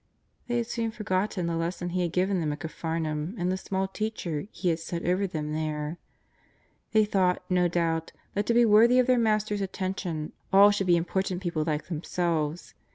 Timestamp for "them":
2.39-2.51, 5.27-5.53, 11.85-12.01